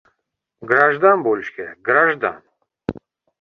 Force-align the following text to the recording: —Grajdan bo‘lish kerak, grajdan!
—Grajdan 0.71 1.25
bo‘lish 1.27 1.51
kerak, 1.59 1.77
grajdan! 1.91 2.41